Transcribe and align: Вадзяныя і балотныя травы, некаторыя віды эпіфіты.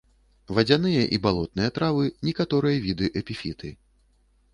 Вадзяныя 0.59 1.01
і 1.17 1.19
балотныя 1.25 1.69
травы, 1.75 2.05
некаторыя 2.29 2.81
віды 2.87 3.11
эпіфіты. 3.23 3.69